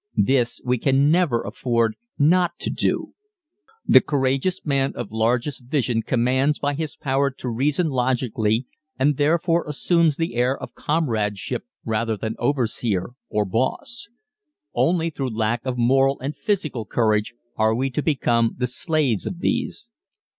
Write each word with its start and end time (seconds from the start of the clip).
This 0.23 0.59
we 0.65 0.79
can 0.79 1.11
never 1.11 1.43
afford 1.43 1.95
not 2.17 2.57
to 2.61 2.71
do. 2.71 3.13
The 3.85 4.01
courageous 4.01 4.65
man 4.65 4.93
of 4.95 5.11
largest 5.11 5.65
vision 5.65 6.01
commands 6.01 6.57
by 6.57 6.73
his 6.73 6.95
power 6.95 7.29
to 7.29 7.47
reason 7.47 7.89
logically 7.89 8.65
and 8.97 9.17
therefore 9.17 9.63
assumes 9.67 10.15
the 10.15 10.33
air 10.33 10.57
of 10.57 10.73
comradeship 10.73 11.65
rather 11.85 12.17
than 12.17 12.35
"overseer" 12.39 13.11
or 13.29 13.45
"boss." 13.45 14.09
Only 14.73 15.11
through 15.11 15.37
lack 15.37 15.63
of 15.67 15.77
moral 15.77 16.19
and 16.19 16.35
physical 16.35 16.83
courage 16.83 17.35
are 17.55 17.75
we 17.75 17.91
to 17.91 18.01
become 18.01 18.55
the 18.57 18.65
slaves 18.65 19.27
of 19.27 19.37
these. 19.37 19.87